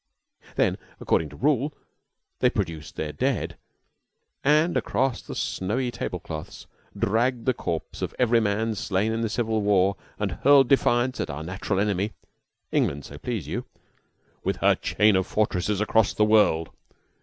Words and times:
Then, 0.55 0.79
according 0.99 1.29
to 1.29 1.35
rule, 1.35 1.75
they 2.39 2.49
produced 2.49 2.95
their 2.95 3.11
dead, 3.11 3.55
and 4.43 4.75
across 4.75 5.21
the 5.21 5.35
snowy 5.35 5.91
tablecloths 5.91 6.65
dragged 6.97 7.45
the 7.45 7.53
corpse 7.53 8.01
of 8.01 8.15
every 8.17 8.39
man 8.39 8.73
slain 8.73 9.11
in 9.11 9.21
the 9.21 9.29
Civil 9.29 9.61
War, 9.61 9.97
and 10.17 10.31
hurled 10.31 10.69
defiance 10.69 11.19
at 11.19 11.29
"our 11.29 11.43
natural 11.43 11.79
enemy" 11.79 12.13
(England, 12.71 13.05
so 13.05 13.19
please 13.19 13.45
you), 13.47 13.65
"with 14.43 14.55
her 14.55 14.73
chain 14.73 15.15
of 15.15 15.27
fortresses 15.27 15.79
across 15.79 16.15
the 16.15 16.25
world." 16.25 16.71